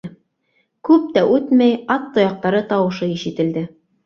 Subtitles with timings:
[0.87, 3.65] Күп тә үтмәй, ат тояҡтары тауышы ишетелде...